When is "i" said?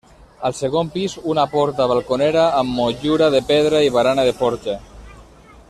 3.89-3.93